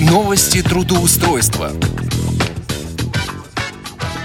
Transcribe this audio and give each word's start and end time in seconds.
Новости 0.00 0.62
трудоустройства. 0.62 1.72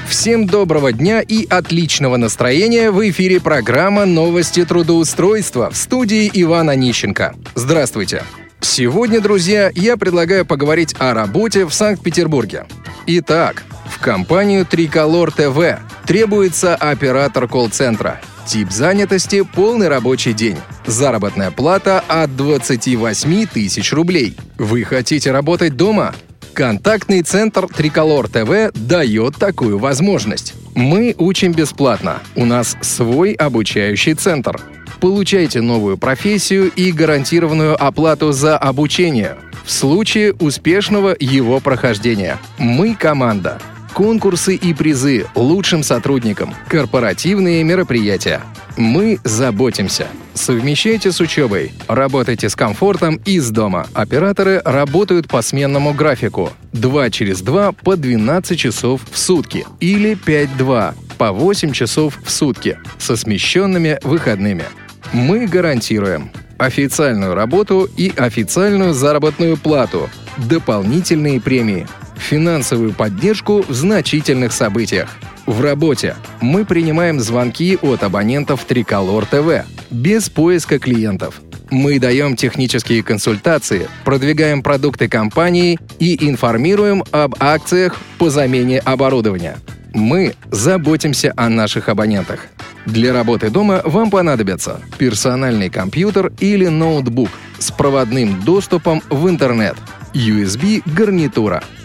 Всем 0.07 0.47
доброго 0.47 0.93
дня 0.93 1.19
и 1.19 1.45
отличного 1.45 2.15
настроения 2.15 2.91
в 2.91 3.09
эфире 3.09 3.41
программа 3.41 4.05
«Новости 4.05 4.63
трудоустройства» 4.63 5.69
в 5.69 5.75
студии 5.75 6.31
Ивана 6.33 6.77
Нищенко. 6.77 7.35
Здравствуйте. 7.55 8.23
Сегодня, 8.61 9.19
друзья, 9.19 9.69
я 9.75 9.97
предлагаю 9.97 10.45
поговорить 10.45 10.95
о 10.97 11.13
работе 11.13 11.65
в 11.65 11.73
Санкт-Петербурге. 11.73 12.67
Итак, 13.07 13.63
в 13.85 13.99
компанию 13.99 14.65
Триколор 14.65 15.29
ТВ 15.29 15.79
требуется 16.07 16.75
оператор 16.75 17.49
колл-центра. 17.49 18.21
Тип 18.45 18.69
занятости– 18.71 19.43
полный 19.55 19.87
рабочий 19.87 20.31
день. 20.31 20.57
Заработная 20.85 21.49
плата 21.49 22.03
от 22.07 22.35
28 22.35 23.47
тысяч 23.47 23.91
рублей. 23.91 24.37
Вы 24.59 24.83
хотите 24.83 25.31
работать 25.31 25.75
дома? 25.75 26.13
Контактный 26.53 27.23
центр 27.23 27.67
Триколор 27.67 28.27
ТВ 28.27 28.71
дает 28.75 29.37
такую 29.37 29.79
возможность. 29.79 30.53
Мы 30.75 31.15
учим 31.17 31.53
бесплатно. 31.53 32.19
У 32.35 32.45
нас 32.45 32.77
свой 32.81 33.33
обучающий 33.33 34.13
центр. 34.13 34.61
Получайте 35.01 35.61
новую 35.61 35.97
профессию 35.97 36.71
и 36.71 36.91
гарантированную 36.91 37.75
оплату 37.83 38.31
за 38.31 38.57
обучение 38.57 39.37
в 39.65 39.71
случае 39.71 40.33
успешного 40.33 41.15
его 41.19 41.59
прохождения. 41.59 42.37
Мы 42.59 42.93
команда 42.93 43.59
конкурсы 43.95 44.55
и 44.55 44.73
призы 44.73 45.25
лучшим 45.35 45.81
сотрудникам, 45.81 46.53
корпоративные 46.67 47.63
мероприятия. 47.63 48.41
Мы 48.75 49.19
заботимся. 49.23 50.07
Совмещайте 50.33 51.13
с 51.13 51.21
учебой. 51.21 51.71
Работайте 51.87 52.49
с 52.49 52.57
комфортом 52.57 53.15
из 53.23 53.49
дома. 53.51 53.87
Операторы 53.93 54.61
работают 54.65 55.29
по 55.29 55.41
сменному 55.41 55.93
графику. 55.93 56.51
2 56.73 57.09
через 57.09 57.39
2 57.39 57.71
по 57.71 57.95
12 57.95 58.59
часов 58.59 59.01
в 59.09 59.17
сутки. 59.17 59.65
Или 59.79 60.17
5-2 60.17 60.93
по 61.17 61.31
8 61.31 61.71
часов 61.71 62.19
в 62.21 62.29
сутки 62.29 62.77
со 62.97 63.15
смещенными 63.15 63.97
выходными. 64.03 64.65
Мы 65.13 65.47
гарантируем 65.47 66.31
официальную 66.57 67.33
работу 67.33 67.87
и 67.95 68.11
официальную 68.17 68.93
заработную 68.93 69.55
плату, 69.55 70.09
дополнительные 70.37 71.39
премии– 71.41 71.87
финансовую 72.17 72.93
поддержку 72.93 73.63
в 73.67 73.73
значительных 73.73 74.51
событиях. 74.51 75.09
В 75.45 75.61
работе 75.61 76.15
мы 76.41 76.65
принимаем 76.65 77.19
звонки 77.19 77.77
от 77.81 78.03
абонентов 78.03 78.65
Триколор 78.65 79.25
ТВ 79.25 79.65
без 79.91 80.29
поиска 80.29 80.79
клиентов. 80.79 81.41
Мы 81.69 81.99
даем 81.99 82.35
технические 82.35 83.03
консультации, 83.03 83.87
продвигаем 84.03 84.63
продукты 84.63 85.07
компании 85.07 85.79
и 85.99 86.27
информируем 86.29 87.03
об 87.11 87.35
акциях 87.39 87.97
по 88.17 88.29
замене 88.29 88.79
оборудования. 88.79 89.57
Мы 89.93 90.35
заботимся 90.51 91.33
о 91.35 91.49
наших 91.49 91.89
абонентах. 91.89 92.47
Для 92.85 93.13
работы 93.13 93.49
дома 93.49 93.81
вам 93.83 94.11
понадобится 94.11 94.79
персональный 94.97 95.69
компьютер 95.69 96.31
или 96.39 96.67
ноутбук 96.67 97.29
с 97.57 97.71
проводным 97.71 98.41
доступом 98.41 99.01
в 99.09 99.27
интернет, 99.27 99.75
USB-гарнитура– 100.15 101.63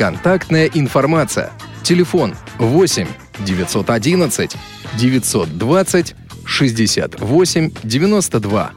Контактная 0.00 0.70
информация. 0.72 1.50
Телефон 1.82 2.34
8 2.58 3.06
911 3.40 4.56
920 4.96 6.14
68 6.46 7.70
92. 7.82 8.70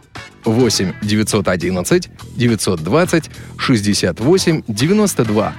8 0.43 0.93
911 1.01 2.09
920 2.35 3.31
68 3.57 4.63
92. 4.67 5.53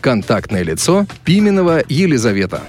Контактное 0.00 0.62
лицо 0.62 1.06
Пименова 1.22 1.82
Елизавета. 1.86 2.62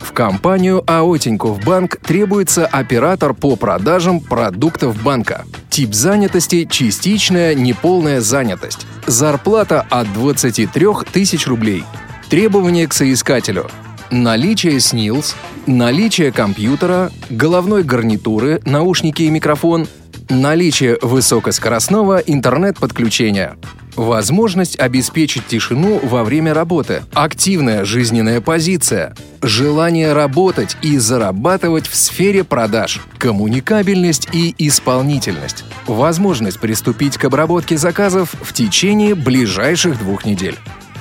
В 0.00 0.12
компанию 0.12 0.84
АО 0.86 1.16
Тинькофф 1.16 1.64
Банк 1.64 1.96
требуется 1.96 2.66
оператор 2.66 3.32
по 3.32 3.56
продажам 3.56 4.20
продуктов 4.20 5.02
банка. 5.02 5.46
Тип 5.70 5.94
занятости– 5.94 6.66
частичная 6.70 7.54
неполная 7.54 8.20
занятость. 8.20 8.88
Зарплата 9.06 9.86
от 9.88 10.12
23 10.12 10.86
тысяч 11.12 11.46
рублей. 11.46 11.84
Требования 12.28 12.88
к 12.88 12.92
соискателю. 12.92 13.70
Наличие 14.10 14.80
СНИЛС, 14.80 15.36
наличие 15.66 16.32
компьютера, 16.32 17.12
головной 17.30 17.84
гарнитуры, 17.84 18.60
наушники 18.64 19.22
и 19.22 19.30
микрофон, 19.30 19.86
наличие 20.28 20.98
высокоскоростного 21.02 22.18
интернет-подключения– 22.18 23.56
Возможность 23.96 24.78
обеспечить 24.78 25.46
тишину 25.46 26.00
во 26.02 26.24
время 26.24 26.54
работы, 26.54 27.02
активная 27.12 27.84
жизненная 27.84 28.40
позиция, 28.40 29.14
желание 29.42 30.12
работать 30.12 30.76
и 30.82 30.98
зарабатывать 30.98 31.86
в 31.86 31.94
сфере 31.94 32.44
продаж, 32.44 33.00
коммуникабельность 33.18 34.28
и 34.32 34.54
исполнительность, 34.58 35.64
возможность 35.86 36.60
приступить 36.60 37.18
к 37.18 37.24
обработке 37.24 37.76
заказов 37.76 38.34
в 38.40 38.52
течение 38.52 39.14
ближайших 39.14 39.98
двух 39.98 40.24
недель. 40.24 40.56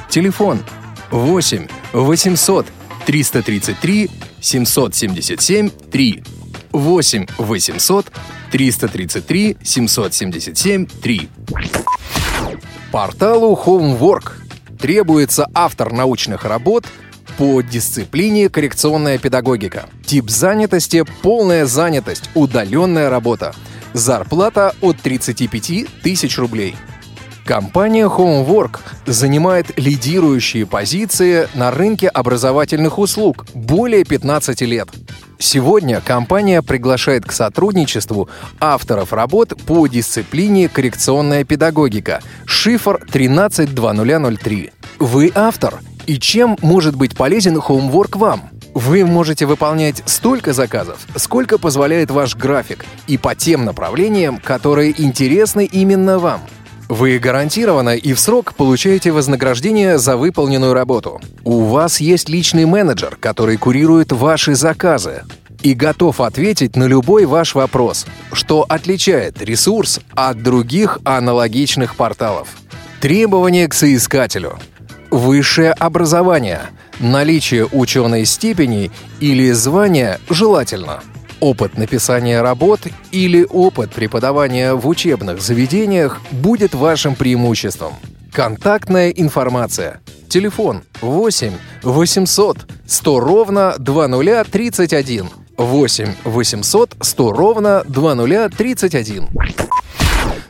Телефон 0.09 0.59
8 1.11 1.67
800 1.93 2.65
333 3.05 4.09
777 4.41 5.69
3 5.69 6.23
8 6.71 7.25
800 7.37 8.05
333 8.51 9.57
777 9.63 10.85
3 10.85 11.29
Порталу 12.91 13.53
Homework 13.53 14.31
требуется 14.79 15.47
автор 15.53 15.93
научных 15.93 16.43
работ 16.43 16.85
по 17.37 17.61
дисциплине 17.61 18.49
коррекционная 18.49 19.19
педагогика. 19.19 19.85
Тип 20.03 20.27
занятости– 20.31 21.05
полная 21.21 21.67
занятость, 21.67 22.31
удаленная 22.33 23.11
работа. 23.11 23.53
Зарплата 23.93 24.73
от 24.81 24.97
35 24.97 26.01
тысяч 26.01 26.39
рублей. 26.39 26.75
Компания 27.45 28.07
Homework 28.07 28.79
занимает 29.05 29.77
лидирующие 29.77 30.65
позиции 30.65 31.47
на 31.53 31.69
рынке 31.69 32.07
образовательных 32.07 32.97
услуг 32.97 33.45
более 33.53 34.03
15 34.03 34.61
лет. 34.61 34.89
Сегодня 35.41 36.01
компания 36.01 36.61
приглашает 36.61 37.23
к 37.23 37.31
сотрудничеству 37.31 38.27
авторов 38.59 39.13
работ 39.13 39.53
по 39.65 39.87
дисциплине 39.87 40.67
коррекционная 40.67 41.45
педагогика 41.45 42.21
шифр 42.45 42.95
132003. 43.07 44.71
Вы 44.99 45.31
автор, 45.33 45.79
и 46.07 46.19
чем 46.19 46.57
может 46.61 46.97
быть 46.97 47.15
полезен 47.15 47.55
Homework 47.55 48.17
вам? 48.17 48.49
Вы 48.73 49.05
можете 49.05 49.45
выполнять 49.45 50.03
столько 50.05 50.51
заказов, 50.51 50.99
сколько 51.15 51.57
позволяет 51.57 52.11
ваш 52.11 52.35
график, 52.35 52.85
и 53.07 53.17
по 53.17 53.33
тем 53.33 53.63
направлениям, 53.63 54.39
которые 54.39 55.01
интересны 55.01 55.63
именно 55.65 56.19
вам– 56.19 56.41
вы 56.89 57.19
гарантированно 57.19 57.95
и 57.95 58.13
в 58.13 58.19
срок 58.19 58.55
получаете 58.55 59.11
вознаграждение 59.11 59.99
за 59.99 60.17
выполненную 60.17 60.73
работу. 60.73 61.21
У 61.43 61.61
вас 61.65 62.01
есть 62.01 62.27
личный 62.27 62.65
менеджер, 62.65 63.15
который 63.19 63.57
курирует 63.57 64.11
ваши 64.11 64.55
заказы 64.55 65.23
и 65.61 65.75
готов 65.75 66.19
ответить 66.19 66.75
на 66.75 66.85
любой 66.85 67.25
ваш 67.25 67.53
вопрос, 67.53 68.07
что 68.33 68.65
отличает 68.67 69.41
ресурс 69.41 69.99
от 70.15 70.41
других 70.41 70.97
аналогичных 71.03 71.95
порталов. 71.95 72.47
Требования 73.01 73.67
к 73.67 73.75
соискателю. 73.75 74.57
Высшее 75.11 75.71
образование. 75.73 76.61
Наличие 76.99 77.65
ученой 77.65 78.25
степени 78.25 78.91
или 79.19 79.51
звания 79.51 80.19
желательно– 80.29 81.01
Опыт 81.39 81.77
написания 81.77 82.41
работ 82.41 82.81
или 83.11 83.45
опыт 83.49 83.91
преподавания 83.91 84.73
в 84.73 84.87
учебных 84.87 85.41
заведениях 85.41 86.19
будет 86.31 86.73
вашим 86.73 87.15
преимуществом. 87.15 87.93
Контактная 88.33 89.09
информация. 89.09 90.01
Телефон 90.27 90.83
8 91.01 91.53
800 91.81 92.57
100 92.85 93.19
ровно 93.19 93.75
2031. 93.79 95.29
8 95.57 96.13
800 96.25 96.95
100 97.01 97.31
ровно 97.31 97.83
2031. 97.87 99.29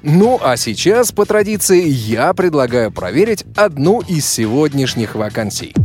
Ну 0.01 0.39
а 0.41 0.57
сейчас, 0.57 1.11
по 1.11 1.25
традиции, 1.25 1.87
я 1.87 2.33
предлагаю 2.33 2.91
проверить 2.91 3.45
одну 3.55 4.01
из 4.01 4.27
сегодняшних 4.27 5.15
вакансий. 5.15 5.75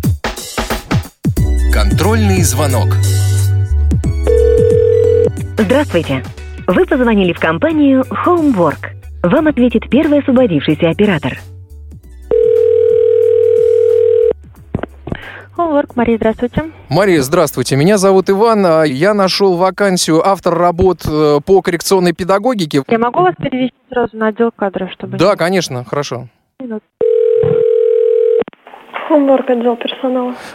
Контрольный 1.73 2.43
звонок. 2.43 2.89
Здравствуйте. 5.57 6.23
Вы 6.67 6.85
позвонили 6.85 7.33
в 7.33 7.39
компанию 7.39 8.03
Homework. 8.27 8.91
Вам 9.23 9.47
ответит 9.47 9.89
первый 9.89 10.19
освободившийся 10.19 10.91
оператор. 10.91 11.39
Homework, 15.57 15.93
Мария, 15.95 16.17
здравствуйте. 16.17 16.65
Мария, 16.91 17.23
здравствуйте. 17.23 17.77
Меня 17.77 17.99
зовут 17.99 18.29
Иван. 18.29 18.67
А 18.67 18.83
я 18.83 19.15
нашел 19.15 19.57
вакансию 19.57 20.27
автор 20.27 20.55
работ 20.59 21.07
э, 21.07 21.39
по 21.47 21.63
коррекционной 21.63 22.13
педагогике. 22.13 22.83
Я 22.89 22.99
могу 22.99 23.21
вас 23.21 23.37
перевести 23.37 23.77
сразу 23.89 24.17
на 24.17 24.29
отдел 24.29 24.51
кадров, 24.51 24.91
чтобы... 24.91 25.17
Да, 25.17 25.37
конечно, 25.37 25.85
хорошо. 25.85 26.27
Хомворк, 29.09 29.49
отдел 29.49 29.77
персонала. 29.77 29.94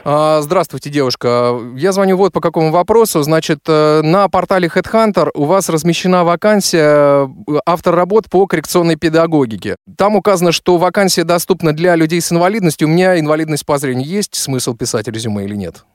А, 0.03 0.41
Здравствуйте, 0.41 0.89
девушка. 0.89 1.57
Я 1.75 1.91
звоню 1.91 2.17
вот 2.17 2.33
по 2.33 2.41
какому 2.41 2.71
вопросу. 2.71 3.21
Значит, 3.21 3.59
э, 3.67 4.01
на 4.01 4.27
портале 4.29 4.67
Headhunter 4.67 5.29
у 5.33 5.45
вас 5.45 5.69
размещена 5.69 6.23
вакансия 6.23 7.27
э, 7.27 7.59
автор 7.65 7.95
работ 7.95 8.25
по 8.29 8.45
коррекционной 8.47 8.95
педагогике. 8.95 9.75
Там 9.97 10.15
указано, 10.15 10.51
что 10.51 10.77
вакансия 10.77 11.23
доступна 11.23 11.73
для 11.73 11.95
людей 11.95 12.21
с 12.21 12.31
инвалидностью. 12.31 12.87
У 12.87 12.91
меня 12.91 13.19
инвалидность 13.19 13.65
по 13.65 13.77
зрению. 13.77 14.07
Есть 14.07 14.35
смысл 14.35 14.75
писать 14.75 15.07
резюме 15.07 15.45
или 15.45 15.55
нет? 15.55 15.85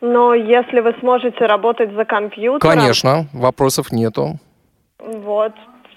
Но 0.00 0.34
если 0.34 0.80
вы 0.80 0.94
сможете 1.00 1.46
работать 1.46 1.92
за 1.94 2.04
компьютером... 2.04 2.60
Конечно, 2.60 3.26
вопросов 3.32 3.92
нету. 3.92 4.40
Вот. 4.98 5.52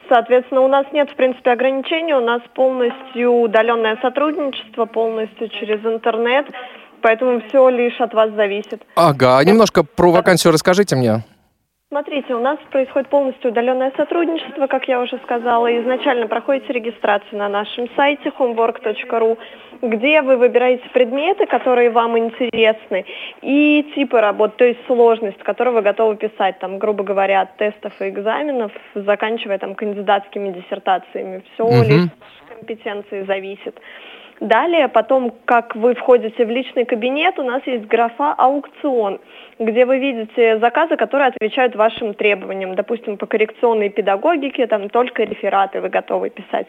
Соответственно, 0.09 0.61
у 0.61 0.67
нас 0.67 0.85
нет, 0.91 1.09
в 1.09 1.15
принципе, 1.15 1.51
ограничений. 1.51 2.13
У 2.13 2.21
нас 2.21 2.41
полностью 2.53 3.31
удаленное 3.31 3.97
сотрудничество, 4.01 4.85
полностью 4.85 5.49
через 5.49 5.83
интернет. 5.85 6.45
Поэтому 7.01 7.41
все 7.47 7.69
лишь 7.69 7.99
от 7.99 8.13
вас 8.13 8.31
зависит. 8.31 8.83
Ага, 8.95 9.43
немножко 9.43 9.83
про 9.83 10.11
вакансию 10.11 10.53
расскажите 10.53 10.95
мне. 10.95 11.23
Смотрите, 11.95 12.35
у 12.35 12.39
нас 12.39 12.59
происходит 12.71 13.07
полностью 13.07 13.51
удаленное 13.51 13.93
сотрудничество, 13.95 14.67
как 14.67 14.85
я 14.89 14.99
уже 14.99 15.17
сказала. 15.19 15.67
Изначально 15.81 16.27
проходите 16.27 16.73
регистрацию 16.73 17.39
на 17.39 17.47
нашем 17.47 17.87
сайте 17.95 18.33
homework.ru, 18.37 19.37
где 19.81 20.21
вы 20.21 20.35
выбираете 20.35 20.89
предметы, 20.89 21.45
которые 21.45 21.91
вам 21.91 22.17
интересны, 22.17 23.05
и 23.41 23.93
типы 23.95 24.19
работ, 24.19 24.57
то 24.57 24.65
есть 24.65 24.85
сложность, 24.87 25.37
которую 25.37 25.75
вы 25.75 25.83
готовы 25.83 26.17
писать, 26.17 26.59
там, 26.59 26.79
грубо 26.79 27.05
говоря, 27.05 27.39
от 27.43 27.55
тестов 27.55 27.93
и 28.01 28.09
экзаменов, 28.09 28.73
заканчивая 28.93 29.57
там 29.57 29.73
кандидатскими 29.73 30.51
диссертациями. 30.51 31.43
Все 31.53 31.63
Мгм. 31.63 31.83
лишь 31.83 32.09
компетенции 32.49 33.23
зависит. 33.23 33.79
Далее, 34.41 34.89
потом, 34.89 35.33
как 35.45 35.77
вы 35.77 35.95
входите 35.95 36.45
в 36.45 36.49
личный 36.49 36.83
кабинет, 36.83 37.39
у 37.39 37.43
нас 37.43 37.61
есть 37.65 37.85
графа 37.85 38.33
«Аукцион», 38.37 39.21
где 39.59 39.85
вы 39.85 39.97
видите 39.97 40.59
заказы, 40.59 40.97
которые 40.97 41.29
отвечают 41.29 41.73
вашим 41.75 42.13
требованиям. 42.13 42.75
Допустим, 42.75 43.15
по 43.15 43.27
коррекционной 43.27 43.89
педагогике 43.89 44.67
там 44.67 44.89
только 44.89 45.23
рефераты 45.23 45.79
вы 45.79 45.87
готовы 45.87 46.31
писать. 46.31 46.67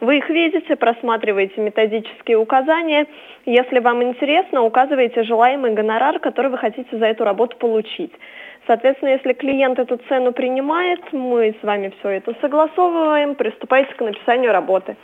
Вы 0.00 0.18
их 0.18 0.28
видите, 0.28 0.76
просматриваете 0.76 1.60
методические 1.60 2.38
указания. 2.38 3.06
Если 3.46 3.80
вам 3.80 4.00
интересно, 4.04 4.62
указываете 4.62 5.24
желаемый 5.24 5.72
гонорар, 5.72 6.20
который 6.20 6.52
вы 6.52 6.58
хотите 6.58 6.96
за 6.96 7.06
эту 7.06 7.24
работу 7.24 7.56
получить. 7.56 8.12
Соответственно, 8.68 9.10
если 9.10 9.32
клиент 9.32 9.80
эту 9.80 9.96
цену 10.08 10.32
принимает, 10.32 11.00
мы 11.12 11.56
с 11.60 11.64
вами 11.64 11.92
все 11.98 12.10
это 12.10 12.36
согласовываем, 12.40 13.34
приступаете 13.34 13.92
к 13.94 14.00
написанию 14.00 14.52
работы. 14.52 14.96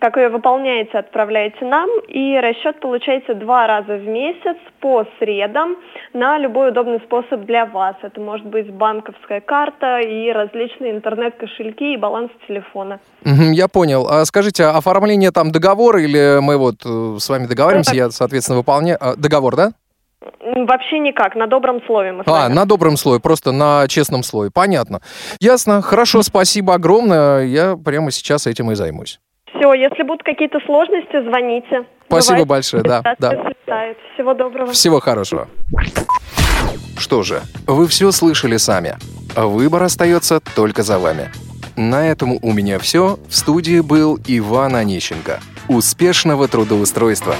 Как 0.00 0.16
ее 0.16 0.28
выполняете, 0.28 0.96
отправляете 0.98 1.64
нам, 1.64 1.88
и 2.06 2.38
расчет 2.38 2.78
получаете 2.80 3.34
два 3.34 3.66
раза 3.66 3.96
в 3.96 4.06
месяц 4.06 4.56
по 4.80 5.04
средам 5.18 5.76
на 6.12 6.38
любой 6.38 6.68
удобный 6.70 7.00
способ 7.00 7.44
для 7.46 7.66
вас. 7.66 7.96
Это 8.02 8.20
может 8.20 8.46
быть 8.46 8.70
банковская 8.72 9.40
карта 9.40 9.98
и 9.98 10.30
различные 10.30 10.92
интернет-кошельки 10.92 11.94
и 11.94 11.96
баланс 11.96 12.30
телефона. 12.46 13.00
Я 13.24 13.66
понял. 13.66 14.06
А 14.08 14.24
скажите, 14.24 14.64
а 14.64 14.76
оформление 14.78 15.32
там 15.32 15.50
договора 15.50 16.00
или 16.00 16.38
мы 16.40 16.56
вот 16.58 16.76
э, 16.86 17.16
с 17.18 17.28
вами 17.28 17.46
договариваемся, 17.46 17.94
я, 17.96 18.10
соответственно, 18.10 18.58
выполняю... 18.58 18.98
а, 19.00 19.16
Договор, 19.16 19.56
да? 19.56 19.72
Вообще 20.40 21.00
никак, 21.00 21.34
на 21.34 21.46
добром 21.48 21.80
слове 21.86 22.12
мы 22.12 22.22
с 22.24 22.28
А, 22.28 22.30
вами. 22.30 22.52
на 22.52 22.64
добром 22.66 22.96
слое, 22.96 23.18
просто 23.20 23.50
на 23.50 23.86
честном 23.88 24.22
слое. 24.22 24.50
Понятно. 24.52 25.00
Ясно. 25.40 25.82
Хорошо, 25.82 26.22
спасибо 26.22 26.74
огромное. 26.74 27.44
Я 27.44 27.76
прямо 27.76 28.10
сейчас 28.12 28.46
этим 28.46 28.70
и 28.70 28.74
займусь. 28.76 29.18
Все, 29.58 29.72
если 29.74 30.02
будут 30.04 30.22
какие-то 30.22 30.60
сложности, 30.64 31.20
звоните. 31.22 31.84
Спасибо 32.06 32.34
Бывает, 32.34 32.48
большое, 32.48 32.82
да, 32.82 33.02
да. 33.18 33.30
слетает. 33.30 33.98
Всего 34.14 34.34
доброго. 34.34 34.72
Всего 34.72 35.00
хорошего. 35.00 35.48
Что 36.96 37.22
же, 37.22 37.42
вы 37.66 37.86
все 37.86 38.10
слышали 38.12 38.56
сами. 38.56 38.96
Выбор 39.36 39.82
остается 39.82 40.40
только 40.56 40.82
за 40.82 40.98
вами. 40.98 41.30
На 41.76 42.08
этом 42.08 42.38
у 42.42 42.52
меня 42.52 42.78
все. 42.78 43.18
В 43.28 43.36
студии 43.36 43.80
был 43.80 44.18
Иван 44.26 44.74
Онищенко. 44.74 45.40
Успешного 45.68 46.48
трудоустройства! 46.48 47.34